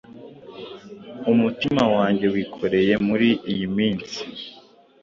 [1.31, 4.19] umutima wange wikoreye muri iyi minsi!